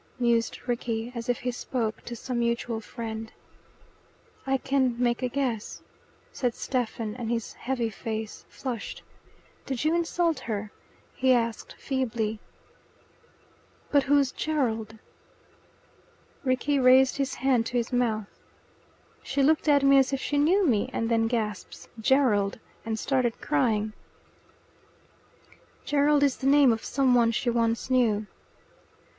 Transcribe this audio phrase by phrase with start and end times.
[0.17, 3.31] mused Rickie, as if he spoke to some mutual friend.
[4.47, 5.83] "I can make a guess,"
[6.33, 9.03] said Stephen, and his heavy face flushed.
[9.67, 10.71] "Did you insult her?"
[11.13, 12.39] he asked feebly.
[13.91, 14.97] "But who's Gerald?"
[16.43, 18.25] Rickie raised his hand to his mouth.
[19.21, 23.39] "She looked at me as if she knew me, and then gasps 'Gerald,' and started
[23.39, 23.93] crying."
[25.85, 28.25] "Gerald is the name of some one she once knew."